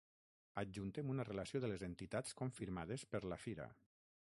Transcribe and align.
Adjuntem 0.61 1.11
una 1.15 1.27
relació 1.29 1.61
de 1.67 1.71
les 1.75 1.85
entitats 1.91 2.37
confirmades 2.43 3.09
per 3.13 3.23
la 3.33 3.41
fira. 3.49 3.71